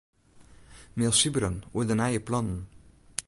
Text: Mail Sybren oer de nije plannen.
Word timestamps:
Mail 1.01 1.13
Sybren 1.19 1.57
oer 1.75 1.85
de 1.89 1.95
nije 2.01 2.25
plannen. 2.29 2.59